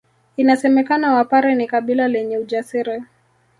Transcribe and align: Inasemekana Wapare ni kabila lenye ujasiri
Inasemekana 0.37 1.13
Wapare 1.13 1.55
ni 1.55 1.67
kabila 1.67 2.07
lenye 2.07 2.37
ujasiri 2.37 3.03